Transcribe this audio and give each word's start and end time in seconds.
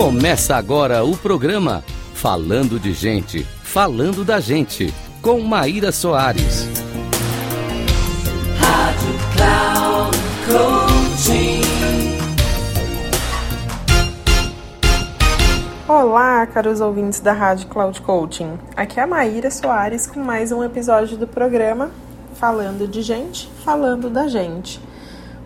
Começa 0.00 0.56
agora 0.56 1.04
o 1.04 1.14
programa 1.14 1.84
Falando 2.14 2.80
de 2.80 2.90
Gente, 2.94 3.42
Falando 3.62 4.24
da 4.24 4.40
Gente, 4.40 4.94
com 5.20 5.38
Maíra 5.42 5.92
Soares. 5.92 6.66
Rádio 8.58 9.14
Cloud 9.36 10.18
Coaching. 10.46 11.60
Olá, 15.86 16.46
caros 16.46 16.80
ouvintes 16.80 17.20
da 17.20 17.34
Rádio 17.34 17.68
Cloud 17.68 18.00
Coaching. 18.00 18.58
Aqui 18.74 18.98
é 18.98 19.02
a 19.02 19.06
Maíra 19.06 19.50
Soares 19.50 20.06
com 20.06 20.20
mais 20.20 20.50
um 20.50 20.64
episódio 20.64 21.18
do 21.18 21.26
programa 21.26 21.90
Falando 22.36 22.88
de 22.88 23.02
Gente, 23.02 23.50
Falando 23.62 24.08
da 24.08 24.26
Gente. 24.28 24.80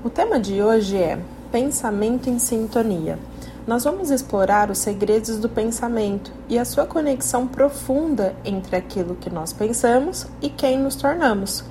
O 0.05 0.09
tema 0.09 0.39
de 0.39 0.63
hoje 0.63 0.97
é 0.97 1.19
Pensamento 1.51 2.31
em 2.31 2.39
Sintonia 2.39 3.19
nós 3.67 3.85
vamos 3.85 4.11
explorar 4.11 4.71
os 4.71 4.79
segredos 4.79 5.39
do 5.39 5.49
pensamento 5.49 6.31
e 6.51 6.59
a 6.59 6.67
sua 6.67 6.85
conexão 6.85 7.47
profunda 7.47 8.37
entre 8.45 8.77
aquilo 8.77 9.15
que 9.15 9.31
nós 9.31 9.55
pensamos 9.55 10.27
e 10.43 10.51
quem 10.51 10.79
nos 10.79 10.97
tornamos. 10.97 11.65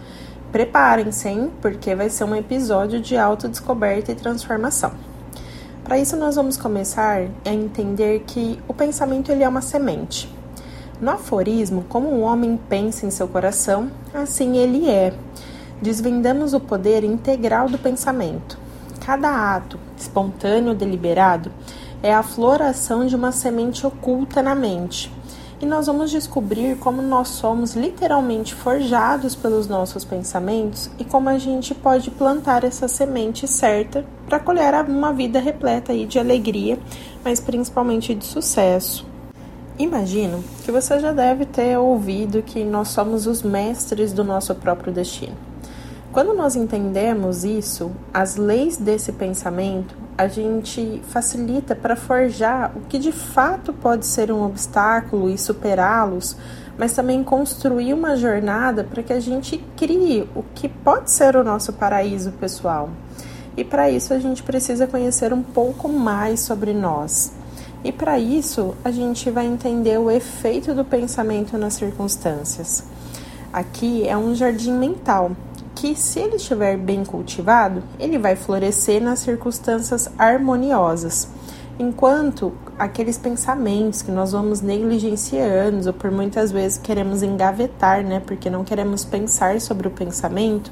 Preparem-se, 0.51 1.29
hein? 1.29 1.51
Porque 1.61 1.93
vai 1.93 2.09
ser 2.09 2.23
um 2.23 2.35
episódio 2.35 2.99
de 2.99 3.15
autodescoberta 3.15 4.11
e 4.11 4.15
transformação. 4.15 4.91
Para 5.83 5.99
isso, 5.99 6.15
nós 6.15 6.35
vamos 6.35 6.57
começar 6.57 7.27
a 7.45 7.49
entender 7.49 8.23
que 8.25 8.59
o 8.67 8.73
pensamento 8.73 9.31
ele 9.31 9.43
é 9.43 9.49
uma 9.49 9.61
semente. 9.61 10.33
No 10.99 11.11
aforismo, 11.11 11.85
como 11.89 12.09
um 12.09 12.21
homem 12.21 12.59
pensa 12.69 13.05
em 13.05 13.11
seu 13.11 13.27
coração, 13.27 13.91
assim 14.13 14.57
ele 14.57 14.89
é. 14.89 15.13
Desvendamos 15.81 16.53
o 16.53 16.59
poder 16.59 17.03
integral 17.03 17.67
do 17.67 17.77
pensamento. 17.77 18.57
Cada 19.05 19.55
ato, 19.55 19.77
espontâneo, 19.97 20.73
deliberado, 20.73 21.51
é 22.03 22.13
a 22.13 22.21
floração 22.21 23.05
de 23.05 23.15
uma 23.15 23.31
semente 23.31 23.87
oculta 23.87 24.43
na 24.43 24.53
mente. 24.53 25.09
E 25.61 25.65
nós 25.65 25.87
vamos 25.87 26.11
descobrir 26.11 26.77
como 26.77 27.01
nós 27.01 27.29
somos 27.29 27.73
literalmente 27.73 28.53
forjados 28.53 29.33
pelos 29.33 29.65
nossos 29.65 30.03
pensamentos 30.03 30.89
e 30.99 31.05
como 31.05 31.29
a 31.29 31.37
gente 31.37 31.73
pode 31.73 32.11
plantar 32.11 32.65
essa 32.65 32.89
semente 32.89 33.47
certa 33.47 34.03
para 34.27 34.41
colher 34.41 34.73
uma 34.85 35.13
vida 35.13 35.39
repleta 35.39 35.93
aí 35.93 36.05
de 36.05 36.19
alegria, 36.19 36.77
mas 37.23 37.39
principalmente 37.39 38.13
de 38.13 38.25
sucesso. 38.25 39.07
Imagino 39.79 40.43
que 40.65 40.71
você 40.71 40.99
já 40.99 41.13
deve 41.13 41.45
ter 41.45 41.77
ouvido 41.77 42.43
que 42.43 42.65
nós 42.65 42.89
somos 42.89 43.25
os 43.25 43.41
mestres 43.41 44.11
do 44.11 44.23
nosso 44.25 44.53
próprio 44.53 44.91
destino. 44.91 45.37
Quando 46.11 46.33
nós 46.33 46.57
entendemos 46.57 47.45
isso, 47.45 47.89
as 48.13 48.35
leis 48.35 48.77
desse 48.77 49.13
pensamento, 49.13 50.02
a 50.17 50.27
gente 50.27 51.01
facilita 51.07 51.75
para 51.75 51.95
forjar 51.95 52.71
o 52.75 52.81
que 52.81 52.99
de 52.99 53.11
fato 53.11 53.73
pode 53.73 54.05
ser 54.05 54.31
um 54.31 54.43
obstáculo 54.45 55.29
e 55.29 55.37
superá-los, 55.37 56.37
mas 56.77 56.93
também 56.93 57.23
construir 57.23 57.93
uma 57.93 58.15
jornada 58.15 58.83
para 58.83 59.01
que 59.01 59.13
a 59.13 59.19
gente 59.19 59.57
crie 59.75 60.27
o 60.35 60.43
que 60.55 60.67
pode 60.69 61.11
ser 61.11 61.35
o 61.35 61.43
nosso 61.43 61.73
paraíso 61.73 62.31
pessoal. 62.33 62.89
E 63.55 63.63
para 63.63 63.89
isso 63.89 64.13
a 64.13 64.19
gente 64.19 64.41
precisa 64.41 64.87
conhecer 64.87 65.31
um 65.33 65.43
pouco 65.43 65.87
mais 65.87 66.39
sobre 66.39 66.73
nós. 66.73 67.31
E 67.83 67.91
para 67.91 68.17
isso 68.17 68.75
a 68.83 68.91
gente 68.91 69.29
vai 69.29 69.45
entender 69.45 69.99
o 69.99 70.09
efeito 70.09 70.73
do 70.73 70.85
pensamento 70.85 71.57
nas 71.57 71.73
circunstâncias. 71.73 72.83
Aqui 73.51 74.07
é 74.07 74.17
um 74.17 74.33
jardim 74.33 74.73
mental 74.73 75.31
que, 75.83 75.97
se 75.97 76.17
ele 76.17 76.37
estiver 76.37 76.77
bem 76.77 77.03
cultivado, 77.03 77.83
ele 77.99 78.17
vai 78.17 78.37
florescer 78.37 79.03
nas 79.03 79.19
circunstâncias 79.19 80.09
harmoniosas. 80.17 81.27
Enquanto 81.77 82.53
aqueles 82.79 83.17
pensamentos 83.17 84.01
que 84.01 84.09
nós 84.09 84.31
vamos 84.31 84.61
negligenciando 84.61 85.85
ou 85.85 85.93
por 85.93 86.09
muitas 86.09 86.53
vezes 86.53 86.77
queremos 86.77 87.21
engavetar, 87.21 88.01
né, 88.01 88.21
porque 88.25 88.49
não 88.49 88.63
queremos 88.63 89.03
pensar 89.03 89.59
sobre 89.59 89.85
o 89.89 89.91
pensamento, 89.91 90.71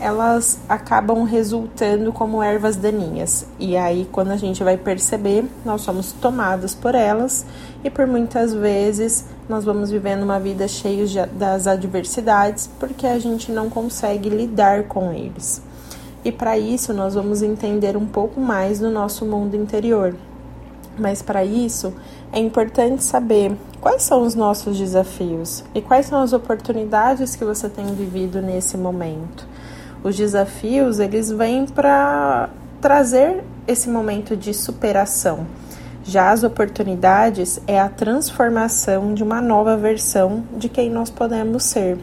elas 0.00 0.58
acabam 0.68 1.24
resultando 1.24 2.12
como 2.12 2.42
ervas 2.42 2.76
daninhas. 2.76 3.46
E 3.58 3.76
aí, 3.76 4.08
quando 4.10 4.30
a 4.30 4.36
gente 4.36 4.62
vai 4.62 4.76
perceber, 4.76 5.44
nós 5.64 5.82
somos 5.82 6.12
tomados 6.12 6.74
por 6.74 6.94
elas 6.94 7.46
e 7.82 7.90
por 7.90 8.06
muitas 8.06 8.52
vezes 8.52 9.24
nós 9.48 9.64
vamos 9.64 9.90
vivendo 9.90 10.22
uma 10.22 10.40
vida 10.40 10.66
cheia 10.66 11.26
das 11.26 11.66
adversidades 11.66 12.68
porque 12.78 13.06
a 13.06 13.18
gente 13.18 13.52
não 13.52 13.68
consegue 13.68 14.28
lidar 14.28 14.84
com 14.84 15.12
eles. 15.12 15.62
E 16.24 16.32
para 16.32 16.56
isso, 16.58 16.94
nós 16.94 17.14
vamos 17.14 17.42
entender 17.42 17.96
um 17.96 18.06
pouco 18.06 18.40
mais 18.40 18.78
do 18.80 18.90
nosso 18.90 19.26
mundo 19.26 19.54
interior. 19.54 20.14
Mas 20.98 21.20
para 21.20 21.44
isso, 21.44 21.92
é 22.32 22.38
importante 22.38 23.04
saber 23.04 23.56
quais 23.80 24.02
são 24.02 24.22
os 24.22 24.34
nossos 24.34 24.78
desafios 24.78 25.62
e 25.74 25.82
quais 25.82 26.06
são 26.06 26.22
as 26.22 26.32
oportunidades 26.32 27.36
que 27.36 27.44
você 27.44 27.68
tem 27.68 27.86
vivido 27.94 28.40
nesse 28.40 28.78
momento. 28.78 29.46
Os 30.04 30.14
desafios, 30.14 31.00
eles 31.00 31.30
vêm 31.30 31.64
para 31.64 32.50
trazer 32.78 33.42
esse 33.66 33.88
momento 33.88 34.36
de 34.36 34.52
superação. 34.52 35.46
Já 36.04 36.30
as 36.30 36.44
oportunidades 36.44 37.58
é 37.66 37.80
a 37.80 37.88
transformação 37.88 39.14
de 39.14 39.22
uma 39.22 39.40
nova 39.40 39.78
versão 39.78 40.44
de 40.58 40.68
quem 40.68 40.90
nós 40.90 41.08
podemos 41.08 41.64
ser. 41.64 41.96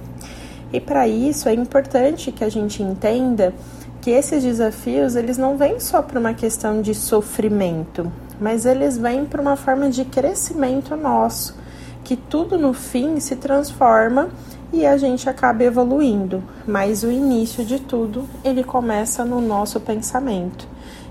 E 0.74 0.80
para 0.80 1.08
isso 1.08 1.48
é 1.48 1.54
importante 1.54 2.32
que 2.32 2.44
a 2.44 2.50
gente 2.50 2.82
entenda 2.82 3.54
que 4.02 4.10
esses 4.10 4.42
desafios 4.42 5.16
eles 5.16 5.38
não 5.38 5.56
vêm 5.56 5.80
só 5.80 6.02
por 6.02 6.18
uma 6.18 6.34
questão 6.34 6.82
de 6.82 6.96
sofrimento, 6.96 8.12
mas 8.40 8.66
eles 8.66 8.98
vêm 8.98 9.26
por 9.26 9.40
uma 9.40 9.56
forma 9.56 9.92
de 9.92 10.06
crescimento 10.06 10.96
nosso, 10.96 11.56
que 12.04 12.16
tudo 12.16 12.58
no 12.58 12.74
fim 12.74 13.20
se 13.20 13.36
transforma 13.36 14.30
e 14.72 14.86
a 14.86 14.98
gente 14.98 15.30
acaba 15.30 15.64
evoluindo, 15.64 16.44
mas 16.66 17.04
o 17.04 17.12
início 17.12 17.66
de 17.66 17.80
tudo, 17.80 18.26
ele 18.44 18.64
começa 18.64 19.26
no 19.26 19.42
nosso 19.42 19.80
pensamento. 19.80 20.68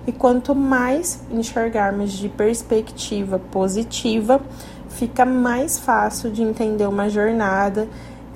E 0.07 0.13
quanto 0.13 0.55
mais 0.55 1.21
enxergarmos 1.31 2.13
de 2.13 2.29
perspectiva 2.29 3.39
positiva, 3.39 4.41
fica 4.89 5.25
mais 5.27 5.79
fácil 5.79 6.31
de 6.31 6.43
entender 6.43 6.87
uma 6.87 7.09
jornada 7.09 7.87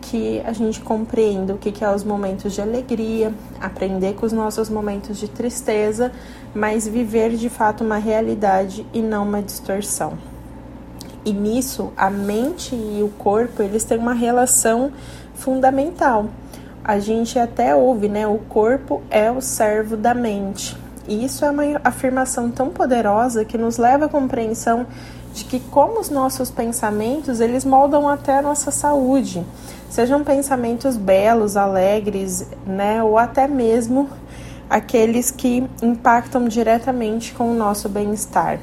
que 0.03 0.41
a 0.45 0.53
gente 0.53 0.81
compreenda 0.81 1.55
o 1.55 1.59
que 1.59 1.83
é 1.83 1.91
os 1.91 2.05
momentos 2.05 2.53
de 2.53 2.61
alegria, 2.61 3.33
aprender 3.59 4.15
com 4.15 4.27
os 4.27 4.33
nossos 4.33 4.69
momentos 4.69 5.17
de 5.19 5.29
tristeza, 5.29 6.13
mas 6.55 6.87
viver 6.87 7.31
de 7.31 7.49
fato 7.49 7.83
uma 7.83 7.97
realidade 7.97 8.87
e 8.93 9.01
não 9.01 9.27
uma 9.27 9.41
distorção. 9.41 10.34
E 11.25 11.33
nisso, 11.33 11.93
a 11.97 12.11
mente 12.11 12.75
e 12.75 13.03
o 13.03 13.09
corpo, 13.09 13.63
eles 13.63 13.85
têm 13.85 13.99
uma 13.99 14.13
relação 14.13 14.93
fundamental. 15.35 16.27
A 16.85 16.99
gente 16.99 17.39
até 17.39 17.75
ouve, 17.75 18.09
né? 18.09 18.27
O 18.27 18.39
corpo 18.39 19.03
é 19.11 19.31
o 19.31 19.41
servo 19.41 19.97
da 19.97 20.13
mente. 20.13 20.77
E 21.09 21.25
isso 21.25 21.45
é 21.45 21.51
uma 21.51 21.81
afirmação 21.83 22.51
tão 22.51 22.69
poderosa 22.71 23.45
que 23.45 23.57
nos 23.57 23.79
leva 23.79 24.05
à 24.07 24.09
compreensão 24.09 24.87
de 25.33 25.45
que 25.45 25.59
como 25.59 25.99
os 26.01 26.11
nossos 26.11 26.51
pensamentos, 26.51 27.41
eles 27.41 27.65
moldam 27.65 28.09
até 28.09 28.39
a 28.39 28.43
nossa 28.43 28.71
saúde. 28.71 29.45
Sejam 29.91 30.23
pensamentos 30.23 30.97
belos, 30.97 31.57
alegres, 31.57 32.47
né, 32.67 33.03
ou 33.03 33.19
até 33.19 33.49
mesmo 33.49 34.09
aqueles 34.71 35.31
que 35.31 35.69
impactam 35.83 36.49
diretamente 36.49 37.35
com 37.35 37.51
o 37.51 37.55
nosso 37.55 37.89
bem-estar. 37.89 38.59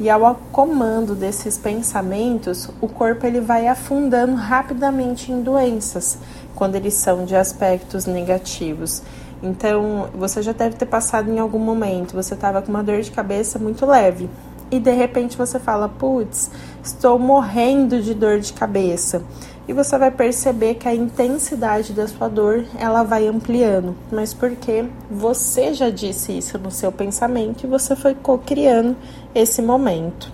E 0.00 0.08
ao 0.08 0.34
comando 0.50 1.14
desses 1.14 1.58
pensamentos, 1.58 2.68
o 2.80 2.88
corpo 2.88 3.26
ele 3.26 3.40
vai 3.40 3.68
afundando 3.68 4.34
rapidamente 4.34 5.30
em 5.30 5.42
doenças, 5.42 6.18
quando 6.54 6.76
eles 6.76 6.94
são 6.94 7.24
de 7.24 7.36
aspectos 7.36 8.06
negativos. 8.06 9.02
Então, 9.42 10.08
você 10.14 10.40
já 10.40 10.52
deve 10.52 10.76
ter 10.76 10.86
passado 10.86 11.30
em 11.30 11.38
algum 11.38 11.58
momento, 11.58 12.14
você 12.14 12.34
estava 12.34 12.62
com 12.62 12.70
uma 12.70 12.82
dor 12.82 13.00
de 13.02 13.10
cabeça 13.10 13.58
muito 13.58 13.84
leve, 13.84 14.30
e 14.70 14.80
de 14.80 14.92
repente 14.92 15.36
você 15.36 15.58
fala: 15.58 15.88
"Putz, 15.88 16.50
estou 16.82 17.18
morrendo 17.18 18.00
de 18.00 18.14
dor 18.14 18.40
de 18.40 18.52
cabeça" 18.52 19.22
e 19.66 19.72
você 19.72 19.96
vai 19.96 20.10
perceber 20.10 20.74
que 20.74 20.88
a 20.88 20.94
intensidade 20.94 21.92
da 21.92 22.06
sua 22.08 22.28
dor 22.28 22.64
ela 22.78 23.02
vai 23.02 23.28
ampliando, 23.28 23.96
mas 24.10 24.34
porque 24.34 24.84
você 25.10 25.72
já 25.72 25.88
disse 25.88 26.36
isso 26.36 26.58
no 26.58 26.70
seu 26.70 26.90
pensamento 26.90 27.64
e 27.64 27.68
você 27.68 27.94
foi 27.94 28.14
co-criando 28.14 28.96
esse 29.34 29.62
momento. 29.62 30.32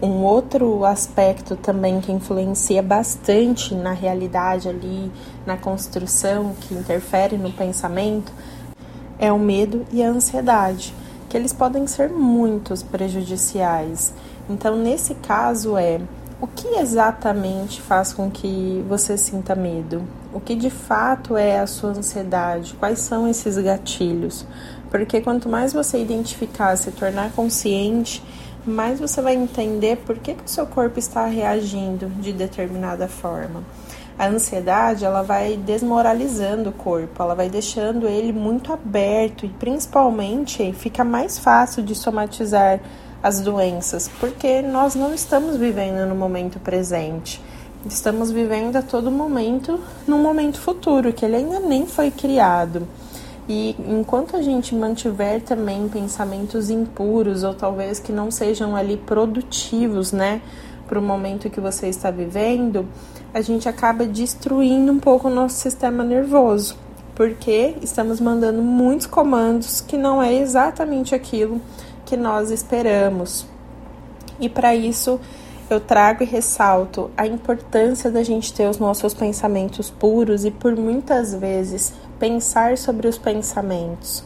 Um 0.00 0.24
outro 0.24 0.84
aspecto 0.84 1.54
também 1.54 2.00
que 2.00 2.10
influencia 2.10 2.82
bastante 2.82 3.74
na 3.74 3.92
realidade 3.92 4.68
ali, 4.68 5.12
na 5.46 5.56
construção, 5.56 6.54
que 6.60 6.74
interfere 6.74 7.36
no 7.36 7.52
pensamento, 7.52 8.32
é 9.18 9.30
o 9.30 9.38
medo 9.38 9.86
e 9.92 10.02
a 10.02 10.08
ansiedade, 10.08 10.92
que 11.28 11.36
eles 11.36 11.52
podem 11.52 11.86
ser 11.86 12.08
muitos 12.08 12.82
prejudiciais. 12.82 14.12
Então, 14.50 14.76
nesse 14.76 15.14
caso 15.14 15.76
é 15.76 16.00
o 16.42 16.46
que 16.48 16.66
exatamente 16.80 17.80
faz 17.80 18.12
com 18.12 18.28
que 18.28 18.84
você 18.88 19.16
sinta 19.16 19.54
medo? 19.54 20.02
O 20.34 20.40
que 20.40 20.56
de 20.56 20.70
fato 20.70 21.36
é 21.36 21.60
a 21.60 21.68
sua 21.68 21.90
ansiedade? 21.90 22.74
Quais 22.74 22.98
são 22.98 23.28
esses 23.28 23.56
gatilhos? 23.56 24.44
Porque 24.90 25.20
quanto 25.20 25.48
mais 25.48 25.72
você 25.72 26.02
identificar, 26.02 26.76
se 26.76 26.90
tornar 26.90 27.30
consciente 27.30 28.20
mais 28.64 29.00
você 29.00 29.20
vai 29.20 29.34
entender 29.34 29.98
por 29.98 30.18
que, 30.18 30.34
que 30.34 30.44
o 30.44 30.48
seu 30.48 30.66
corpo 30.66 30.98
está 30.98 31.26
reagindo 31.26 32.06
de 32.20 32.32
determinada 32.32 33.08
forma. 33.08 33.64
A 34.18 34.26
ansiedade, 34.26 35.04
ela 35.04 35.22
vai 35.22 35.56
desmoralizando 35.56 36.70
o 36.70 36.72
corpo, 36.72 37.22
ela 37.22 37.34
vai 37.34 37.48
deixando 37.48 38.06
ele 38.06 38.32
muito 38.32 38.72
aberto 38.72 39.46
e 39.46 39.48
principalmente 39.48 40.72
fica 40.74 41.02
mais 41.02 41.38
fácil 41.38 41.82
de 41.82 41.94
somatizar 41.94 42.78
as 43.22 43.40
doenças, 43.40 44.10
porque 44.18 44.60
nós 44.62 44.94
não 44.94 45.14
estamos 45.14 45.56
vivendo 45.56 46.06
no 46.08 46.14
momento 46.14 46.58
presente. 46.58 47.40
Estamos 47.86 48.30
vivendo 48.30 48.76
a 48.76 48.82
todo 48.82 49.10
momento 49.10 49.78
num 50.06 50.18
momento 50.18 50.60
futuro 50.60 51.12
que 51.12 51.24
ele 51.24 51.36
ainda 51.36 51.60
nem 51.60 51.86
foi 51.86 52.10
criado. 52.10 52.86
E 53.48 53.76
enquanto 53.88 54.36
a 54.36 54.42
gente 54.42 54.74
mantiver 54.74 55.40
também 55.40 55.88
pensamentos 55.88 56.70
impuros 56.70 57.42
ou 57.42 57.54
talvez 57.54 57.98
que 57.98 58.12
não 58.12 58.30
sejam 58.30 58.76
ali 58.76 58.96
produtivos, 58.96 60.12
né, 60.12 60.40
para 60.86 60.98
o 60.98 61.02
momento 61.02 61.50
que 61.50 61.60
você 61.60 61.88
está 61.88 62.10
vivendo, 62.10 62.86
a 63.32 63.40
gente 63.40 63.68
acaba 63.68 64.04
destruindo 64.04 64.92
um 64.92 64.98
pouco 64.98 65.28
o 65.28 65.30
nosso 65.30 65.56
sistema 65.56 66.04
nervoso, 66.04 66.76
porque 67.14 67.76
estamos 67.82 68.20
mandando 68.20 68.62
muitos 68.62 69.06
comandos 69.06 69.80
que 69.80 69.96
não 69.96 70.22
é 70.22 70.34
exatamente 70.34 71.14
aquilo 71.14 71.60
que 72.12 72.16
nós 72.18 72.50
esperamos. 72.50 73.46
E 74.38 74.46
para 74.46 74.74
isso, 74.74 75.18
eu 75.70 75.80
trago 75.80 76.22
e 76.22 76.26
ressalto 76.26 77.10
a 77.16 77.26
importância 77.26 78.10
da 78.10 78.22
gente 78.22 78.52
ter 78.52 78.68
os 78.68 78.76
nossos 78.76 79.14
pensamentos 79.14 79.88
puros 79.88 80.44
e 80.44 80.50
por 80.50 80.76
muitas 80.76 81.34
vezes 81.34 81.94
pensar 82.18 82.76
sobre 82.76 83.08
os 83.08 83.16
pensamentos. 83.16 84.22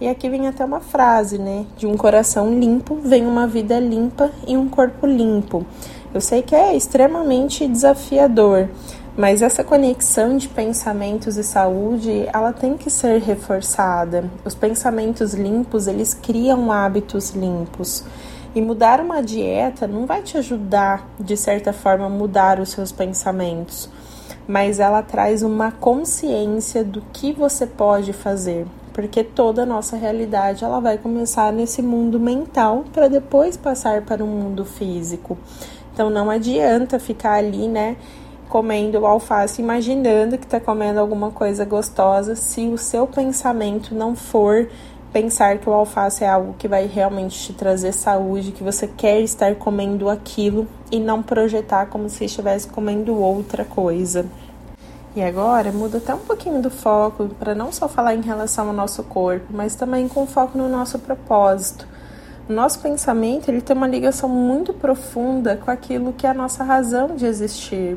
E 0.00 0.08
aqui 0.08 0.30
vem 0.30 0.48
até 0.48 0.64
uma 0.64 0.80
frase, 0.80 1.36
né? 1.36 1.66
De 1.76 1.86
um 1.86 1.94
coração 1.94 2.58
limpo 2.58 2.96
vem 3.04 3.26
uma 3.26 3.46
vida 3.46 3.78
limpa 3.78 4.30
e 4.46 4.56
um 4.56 4.66
corpo 4.66 5.06
limpo. 5.06 5.66
Eu 6.14 6.22
sei 6.22 6.40
que 6.40 6.54
é 6.54 6.74
extremamente 6.74 7.68
desafiador, 7.68 8.70
mas 9.16 9.42
essa 9.42 9.62
conexão 9.64 10.36
de 10.36 10.48
pensamentos 10.48 11.36
e 11.36 11.44
saúde, 11.44 12.28
ela 12.32 12.52
tem 12.52 12.76
que 12.76 12.90
ser 12.90 13.20
reforçada. 13.20 14.24
Os 14.44 14.54
pensamentos 14.54 15.34
limpos, 15.34 15.86
eles 15.86 16.14
criam 16.14 16.70
hábitos 16.70 17.30
limpos. 17.30 18.04
E 18.54 18.60
mudar 18.60 19.00
uma 19.00 19.22
dieta 19.22 19.86
não 19.86 20.06
vai 20.06 20.22
te 20.22 20.36
ajudar, 20.38 21.08
de 21.18 21.36
certa 21.36 21.72
forma, 21.72 22.06
a 22.06 22.10
mudar 22.10 22.58
os 22.58 22.70
seus 22.70 22.90
pensamentos 22.90 23.88
mas 24.50 24.80
ela 24.80 25.00
traz 25.00 25.44
uma 25.44 25.70
consciência 25.70 26.82
do 26.82 27.00
que 27.12 27.32
você 27.32 27.68
pode 27.68 28.12
fazer, 28.12 28.66
porque 28.92 29.22
toda 29.22 29.62
a 29.62 29.66
nossa 29.66 29.96
realidade 29.96 30.64
ela 30.64 30.80
vai 30.80 30.98
começar 30.98 31.52
nesse 31.52 31.80
mundo 31.80 32.18
mental 32.18 32.84
para 32.92 33.06
depois 33.06 33.56
passar 33.56 34.02
para 34.02 34.24
o 34.24 34.26
mundo 34.26 34.64
físico. 34.64 35.38
Então 35.92 36.10
não 36.10 36.28
adianta 36.28 36.98
ficar 36.98 37.34
ali, 37.34 37.68
né, 37.68 37.96
comendo 38.50 39.06
alface 39.06 39.62
imaginando 39.62 40.36
que 40.36 40.44
está 40.44 40.58
comendo 40.58 40.98
alguma 40.98 41.30
coisa 41.30 41.64
gostosa 41.64 42.34
se 42.34 42.66
o 42.66 42.76
seu 42.76 43.06
pensamento 43.06 43.94
não 43.94 44.16
for 44.16 44.68
pensar 45.12 45.58
que 45.58 45.70
o 45.70 45.72
alface 45.72 46.24
é 46.24 46.28
algo 46.28 46.54
que 46.58 46.66
vai 46.66 46.86
realmente 46.86 47.38
te 47.38 47.52
trazer 47.52 47.92
saúde, 47.92 48.50
que 48.50 48.62
você 48.62 48.88
quer 48.88 49.20
estar 49.20 49.54
comendo 49.54 50.08
aquilo 50.08 50.66
e 50.90 50.98
não 50.98 51.22
projetar 51.22 51.86
como 51.86 52.08
se 52.08 52.24
estivesse 52.24 52.66
comendo 52.66 53.14
outra 53.16 53.64
coisa. 53.64 54.26
E 55.14 55.22
agora 55.22 55.70
muda 55.70 55.98
até 55.98 56.12
um 56.12 56.18
pouquinho 56.18 56.60
do 56.60 56.70
foco 56.70 57.28
para 57.38 57.54
não 57.54 57.70
só 57.70 57.88
falar 57.88 58.14
em 58.16 58.20
relação 58.20 58.66
ao 58.68 58.74
nosso 58.74 59.04
corpo, 59.04 59.46
mas 59.50 59.76
também 59.76 60.08
com 60.08 60.26
foco 60.26 60.58
no 60.58 60.68
nosso 60.68 60.98
propósito. 60.98 61.86
O 62.48 62.52
nosso 62.52 62.80
pensamento 62.80 63.48
ele 63.48 63.60
tem 63.60 63.76
uma 63.76 63.86
ligação 63.86 64.28
muito 64.28 64.72
profunda 64.72 65.56
com 65.56 65.70
aquilo 65.70 66.12
que 66.12 66.26
é 66.26 66.30
a 66.30 66.34
nossa 66.34 66.64
razão 66.64 67.14
de 67.14 67.24
existir. 67.24 67.96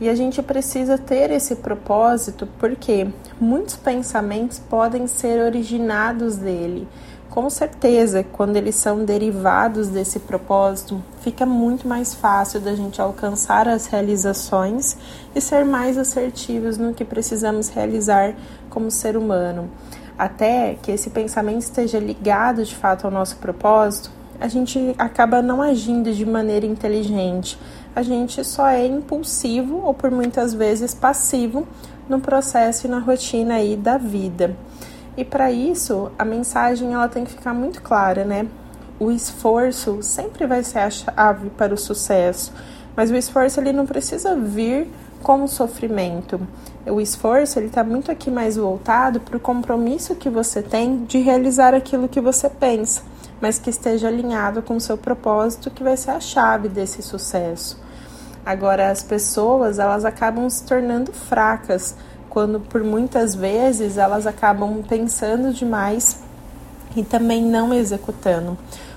E 0.00 0.08
a 0.08 0.14
gente 0.14 0.42
precisa 0.42 0.96
ter 0.96 1.30
esse 1.30 1.56
propósito 1.56 2.48
porque 2.58 3.06
muitos 3.38 3.76
pensamentos 3.76 4.58
podem 4.58 5.06
ser 5.06 5.44
originados 5.44 6.36
dele. 6.36 6.88
Com 7.28 7.48
certeza, 7.50 8.24
quando 8.24 8.56
eles 8.56 8.74
são 8.74 9.04
derivados 9.04 9.88
desse 9.88 10.18
propósito, 10.18 11.00
fica 11.20 11.44
muito 11.44 11.86
mais 11.86 12.14
fácil 12.14 12.60
da 12.60 12.74
gente 12.74 13.00
alcançar 13.00 13.68
as 13.68 13.86
realizações 13.86 14.96
e 15.34 15.40
ser 15.40 15.64
mais 15.64 15.96
assertivos 15.98 16.78
no 16.78 16.94
que 16.94 17.04
precisamos 17.04 17.68
realizar 17.68 18.34
como 18.68 18.90
ser 18.90 19.16
humano. 19.16 19.70
Até 20.18 20.76
que 20.82 20.90
esse 20.90 21.10
pensamento 21.10 21.60
esteja 21.60 22.00
ligado 22.00 22.64
de 22.64 22.74
fato 22.74 23.04
ao 23.04 23.12
nosso 23.12 23.36
propósito, 23.36 24.10
a 24.40 24.48
gente 24.48 24.94
acaba 24.98 25.40
não 25.42 25.62
agindo 25.62 26.12
de 26.12 26.24
maneira 26.24 26.66
inteligente 26.66 27.58
a 27.94 28.02
gente 28.02 28.44
só 28.44 28.68
é 28.68 28.86
impulsivo 28.86 29.82
ou 29.84 29.92
por 29.92 30.10
muitas 30.10 30.54
vezes 30.54 30.94
passivo 30.94 31.66
no 32.08 32.20
processo 32.20 32.86
e 32.86 32.90
na 32.90 32.98
rotina 32.98 33.54
aí 33.54 33.76
da 33.76 33.96
vida. 33.96 34.56
E 35.16 35.24
para 35.24 35.50
isso, 35.50 36.10
a 36.18 36.24
mensagem 36.24 36.94
ela 36.94 37.08
tem 37.08 37.24
que 37.24 37.32
ficar 37.32 37.52
muito 37.52 37.82
clara, 37.82 38.24
né? 38.24 38.46
O 38.98 39.10
esforço 39.10 40.02
sempre 40.02 40.46
vai 40.46 40.62
ser 40.62 40.78
a 40.78 40.90
chave 40.90 41.50
para 41.50 41.74
o 41.74 41.78
sucesso, 41.78 42.52
mas 42.96 43.10
o 43.10 43.16
esforço 43.16 43.60
ele 43.60 43.72
não 43.72 43.86
precisa 43.86 44.36
vir 44.36 44.88
como 45.22 45.48
sofrimento. 45.48 46.40
O 46.86 47.00
esforço 47.00 47.58
ele 47.58 47.66
está 47.66 47.84
muito 47.84 48.10
aqui 48.10 48.30
mais 48.30 48.56
voltado 48.56 49.20
para 49.20 49.36
o 49.36 49.40
compromisso 49.40 50.14
que 50.14 50.30
você 50.30 50.62
tem 50.62 51.04
de 51.04 51.18
realizar 51.18 51.74
aquilo 51.74 52.08
que 52.08 52.20
você 52.20 52.48
pensa 52.48 53.02
mas 53.40 53.58
que 53.58 53.70
esteja 53.70 54.08
alinhado 54.08 54.62
com 54.62 54.76
o 54.76 54.80
seu 54.80 54.98
propósito, 54.98 55.70
que 55.70 55.82
vai 55.82 55.96
ser 55.96 56.10
a 56.10 56.20
chave 56.20 56.68
desse 56.68 57.02
sucesso. 57.02 57.80
Agora, 58.44 58.90
as 58.90 59.02
pessoas, 59.02 59.78
elas 59.78 60.04
acabam 60.04 60.48
se 60.48 60.64
tornando 60.64 61.12
fracas 61.12 61.94
quando 62.28 62.60
por 62.60 62.82
muitas 62.82 63.34
vezes 63.34 63.96
elas 63.98 64.26
acabam 64.26 64.82
pensando 64.88 65.52
demais 65.52 66.22
e 66.96 67.02
também 67.02 67.42
não 67.42 67.74
executando. 67.74 68.56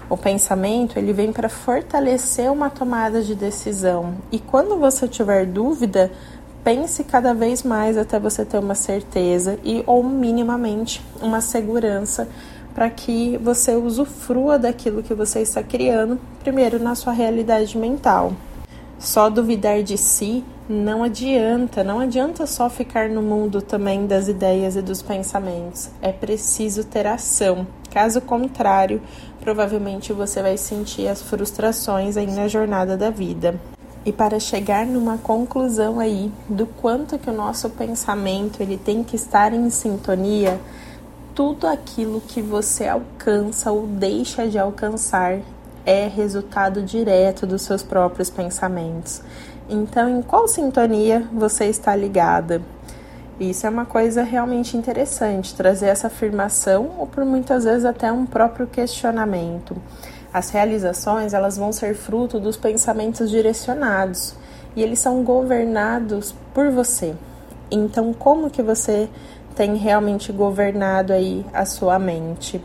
O 0.10 0.18
pensamento, 0.18 0.98
ele 0.98 1.14
vem 1.14 1.32
para 1.32 1.50
fortalecer 1.50 2.52
uma 2.52 2.70
tomada 2.70 3.22
de 3.22 3.34
decisão. 3.34 4.16
E 4.32 4.40
quando 4.40 4.78
você 4.78 5.08
tiver 5.08 5.46
dúvida, 5.46 6.12
pense 6.64 7.04
cada 7.04 7.34
vez 7.34 7.64
mais 7.64 7.98
até 7.98 8.20
você 8.20 8.46
ter 8.46 8.60
uma 8.60 8.76
certeza 8.76 9.58
e 9.64 9.84
ou 9.86 10.04
minimamente 10.04 11.04
uma 11.22 11.42
segurança 11.42 12.28
para 12.74 12.90
que 12.90 13.38
você 13.38 13.76
usufrua 13.76 14.58
daquilo 14.58 15.04
que 15.04 15.14
você 15.14 15.42
está 15.42 15.62
criando, 15.62 16.20
primeiro 16.44 16.80
na 16.80 16.96
sua 16.96 17.14
realidade 17.14 17.78
mental. 17.78 18.34
Só 19.00 19.30
duvidar 19.30 19.84
de 19.84 19.98
si 19.98 20.44
não 20.68 21.04
adianta, 21.04 21.84
não 21.84 22.00
adianta 22.00 22.48
só 22.48 22.70
ficar 22.70 23.10
no 23.10 23.22
mundo 23.22 23.62
também 23.62 24.08
das 24.08 24.30
ideias 24.30 24.78
e 24.78 24.82
dos 24.82 25.02
pensamentos. 25.02 25.90
É 26.02 26.12
preciso 26.12 26.86
ter 26.86 27.06
ação. 27.06 27.68
Caso 27.92 28.22
contrário, 28.22 29.02
provavelmente 29.42 30.14
você 30.14 30.42
vai 30.42 30.58
sentir 30.58 31.10
as 31.10 31.22
frustrações 31.22 32.16
aí 32.16 32.28
na 32.28 32.48
jornada 32.48 32.96
da 32.96 33.10
vida. 33.10 33.60
E 34.06 34.12
para 34.14 34.40
chegar 34.40 34.86
numa 34.86 35.18
conclusão 35.18 36.00
aí 36.00 36.32
do 36.48 36.66
quanto 36.66 37.20
que 37.20 37.30
o 37.30 37.34
nosso 37.34 37.70
pensamento 37.70 38.62
ele 38.62 38.78
tem 38.78 39.04
que 39.04 39.18
estar 39.18 39.54
em 39.54 39.70
sintonia, 39.70 40.60
tudo 41.36 41.68
aquilo 41.68 42.22
que 42.22 42.42
você 42.42 42.88
alcança 42.88 43.72
ou 43.72 43.88
deixa 43.88 44.48
de 44.48 44.60
alcançar 44.60 45.40
é 45.86 46.08
resultado 46.08 46.82
direto 46.82 47.46
dos 47.46 47.64
seus 47.64 47.84
próprios 47.84 48.30
pensamentos. 48.30 49.22
Então, 49.70 50.10
em 50.10 50.22
qual 50.22 50.48
sintonia 50.48 51.28
você 51.34 51.66
está 51.66 51.96
ligada? 51.96 52.62
Isso 53.40 53.66
é 53.66 53.70
uma 53.70 53.86
coisa 53.86 54.22
realmente 54.22 54.78
interessante, 54.78 55.56
trazer 55.56 55.88
essa 55.88 56.08
afirmação 56.08 56.92
ou 57.00 57.08
por 57.08 57.26
muitas 57.26 57.64
vezes 57.64 57.84
até 57.84 58.12
um 58.12 58.26
próprio 58.26 58.68
questionamento. 58.68 59.76
As 60.32 60.50
realizações, 60.50 61.34
elas 61.34 61.58
vão 61.58 61.72
ser 61.72 61.96
fruto 61.96 62.40
dos 62.40 62.58
pensamentos 62.58 63.30
direcionados 63.30 64.36
e 64.76 64.84
eles 64.84 65.00
são 65.00 65.24
governados 65.24 66.34
por 66.54 66.70
você. 66.70 67.16
Então, 67.72 68.14
como 68.14 68.52
que 68.52 68.62
você 68.62 69.10
tem 69.56 69.76
realmente 69.76 70.32
governado 70.32 71.14
aí 71.14 71.46
a 71.54 71.66
sua 71.66 72.00
mente. 72.00 72.62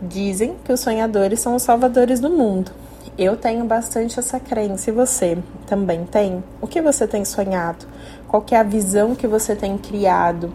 Dizem 0.00 0.56
que 0.64 0.72
os 0.72 0.80
sonhadores 0.80 1.40
são 1.40 1.56
os 1.56 1.62
salvadores 1.62 2.20
do 2.20 2.30
mundo. 2.30 2.70
Eu 3.18 3.36
tenho 3.36 3.64
bastante 3.64 4.18
essa 4.18 4.38
crença 4.38 4.90
e 4.90 4.92
você 4.92 5.38
também 5.66 6.04
tem? 6.04 6.44
O 6.60 6.66
que 6.66 6.82
você 6.82 7.06
tem 7.06 7.24
sonhado? 7.24 7.86
Qual 8.28 8.44
é 8.50 8.56
a 8.56 8.62
visão 8.62 9.14
que 9.14 9.26
você 9.26 9.56
tem 9.56 9.78
criado? 9.78 10.52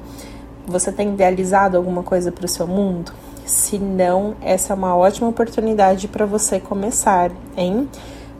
Você 0.67 0.91
tem 0.91 1.09
idealizado 1.09 1.75
alguma 1.75 2.03
coisa 2.03 2.31
para 2.31 2.45
o 2.45 2.49
seu 2.49 2.67
mundo? 2.67 3.11
Se 3.45 3.79
não, 3.79 4.35
essa 4.41 4.73
é 4.73 4.75
uma 4.75 4.95
ótima 4.95 5.27
oportunidade 5.27 6.07
para 6.07 6.25
você 6.25 6.59
começar, 6.59 7.31
hein? 7.57 7.89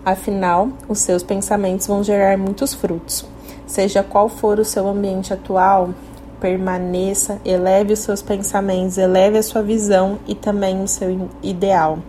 Afinal, 0.06 0.70
os 0.88 1.00
seus 1.00 1.24
pensamentos 1.24 1.88
vão 1.88 2.04
gerar 2.04 2.38
muitos 2.38 2.74
frutos. 2.74 3.26
Seja 3.66 4.04
qual 4.04 4.30
for 4.30 4.60
o 4.60 4.66
seu 4.66 4.88
ambiente 4.88 5.34
atual, 5.34 5.90
permaneça, 6.42 7.40
eleve 7.46 7.94
os 7.94 8.00
seus 8.00 8.22
pensamentos, 8.22 8.98
eleve 8.98 9.38
a 9.38 9.44
sua 9.44 9.62
visão 9.62 10.18
e 10.28 10.34
também 10.34 10.82
o 10.84 10.88
seu 10.88 11.30
ideal. 11.44 12.00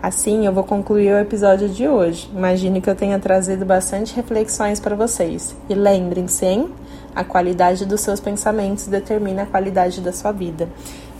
Assim, 0.00 0.46
eu 0.46 0.52
vou 0.52 0.62
concluir 0.62 1.12
o 1.12 1.18
episódio 1.18 1.68
de 1.68 1.88
hoje. 1.88 2.30
Imagino 2.32 2.80
que 2.80 2.88
eu 2.88 2.94
tenha 2.94 3.18
trazido 3.18 3.64
bastante 3.64 4.14
reflexões 4.14 4.78
para 4.78 4.94
vocês. 4.94 5.56
E 5.68 5.74
lembrem-se, 5.74 6.46
hein? 6.46 6.70
A 7.14 7.24
qualidade 7.24 7.84
dos 7.84 8.02
seus 8.02 8.20
pensamentos 8.20 8.86
determina 8.86 9.42
a 9.42 9.46
qualidade 9.46 10.00
da 10.00 10.12
sua 10.12 10.30
vida. 10.30 10.68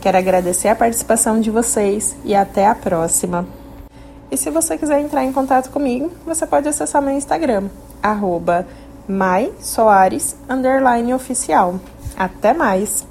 Quero 0.00 0.18
agradecer 0.18 0.68
a 0.68 0.76
participação 0.76 1.40
de 1.40 1.50
vocês 1.50 2.14
e 2.24 2.34
até 2.34 2.66
a 2.66 2.74
próxima. 2.74 3.46
E 4.30 4.36
se 4.36 4.50
você 4.50 4.76
quiser 4.76 5.00
entrar 5.00 5.24
em 5.24 5.32
contato 5.32 5.70
comigo, 5.70 6.10
você 6.26 6.46
pode 6.46 6.68
acessar 6.68 7.00
meu 7.00 7.14
Instagram, 7.16 7.64
arroba. 8.02 8.66
Até 12.16 12.54
mais! 12.54 13.06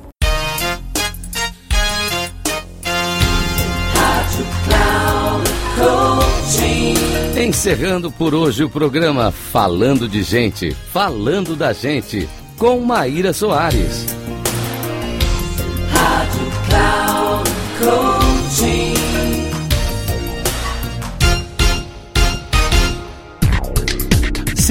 Encerrando 7.35 8.11
por 8.11 8.33
hoje 8.33 8.63
o 8.63 8.69
programa 8.69 9.31
Falando 9.31 10.07
de 10.07 10.23
Gente, 10.23 10.71
Falando 10.71 11.55
da 11.55 11.73
Gente, 11.73 12.27
com 12.57 12.79
Maíra 12.79 13.33
Soares. 13.33 14.22